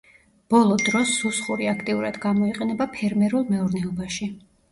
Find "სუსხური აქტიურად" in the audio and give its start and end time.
1.17-2.17